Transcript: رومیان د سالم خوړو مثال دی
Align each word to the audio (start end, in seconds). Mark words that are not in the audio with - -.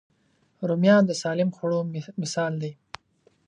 رومیان 0.67 1.03
د 1.07 1.11
سالم 1.21 1.49
خوړو 1.57 1.79
مثال 2.21 2.53
دی 2.61 2.71